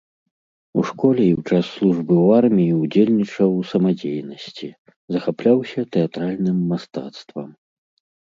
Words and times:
У 0.83 0.83
школе 0.89 1.23
і 1.25 1.33
ў 1.33 1.41
час 1.49 1.65
службы 1.75 2.15
ў 2.21 2.27
арміі 2.41 2.77
ўдзельнічаў 2.83 3.49
у 3.59 3.67
самадзейнасці, 3.71 4.69
захапляўся 5.17 5.85
тэатральным 5.97 6.57
мастацтвам. 6.73 7.49